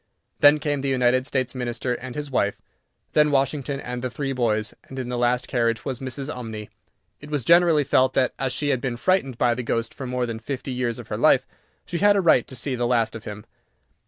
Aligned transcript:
Then 0.39 0.57
came 0.57 0.81
the 0.81 0.87
United 0.89 1.27
States 1.27 1.53
Minister 1.53 1.93
and 1.93 2.15
his 2.15 2.31
wife, 2.31 2.59
then 3.13 3.29
Washington 3.29 3.79
and 3.79 4.01
the 4.01 4.09
three 4.09 4.33
boys, 4.33 4.73
and 4.85 4.97
in 4.97 5.09
the 5.09 5.15
last 5.17 5.47
carriage 5.47 5.85
was 5.85 5.99
Mrs. 5.99 6.27
Umney. 6.35 6.69
It 7.19 7.29
was 7.29 7.45
generally 7.45 7.83
felt 7.83 8.15
that, 8.15 8.33
as 8.39 8.51
she 8.51 8.69
had 8.69 8.81
been 8.81 8.97
frightened 8.97 9.37
by 9.37 9.53
the 9.53 9.61
ghost 9.61 9.93
for 9.93 10.07
more 10.07 10.25
than 10.25 10.39
fifty 10.39 10.71
years 10.71 10.97
of 10.97 11.09
her 11.09 11.17
life, 11.17 11.45
she 11.85 11.99
had 11.99 12.15
a 12.15 12.19
right 12.21 12.47
to 12.47 12.55
see 12.55 12.73
the 12.73 12.87
last 12.87 13.15
of 13.15 13.25
him. 13.25 13.45